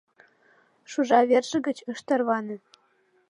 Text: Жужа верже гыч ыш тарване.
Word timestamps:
Жужа 0.89 1.19
верже 1.29 1.57
гыч 1.67 1.77
ыш 1.91 1.99
тарване. 2.07 2.55